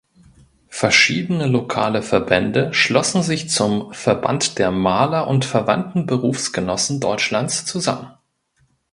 Verschiedene 0.71 1.45
lokale 1.45 2.01
Verbände 2.01 2.73
schlossen 2.73 3.21
sich 3.21 3.51
zum 3.51 3.93
"Verband 3.93 4.57
der 4.57 4.71
Maler 4.71 5.27
und 5.27 5.45
verwandten 5.45 6.07
Berufsgenossen 6.07 6.99
Deutschlands" 6.99 7.65
zusammen. 7.67 8.07